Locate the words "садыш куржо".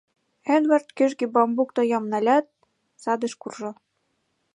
3.03-3.71